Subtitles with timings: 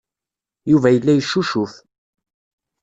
[0.71, 1.73] Yuba yella yeccucuf.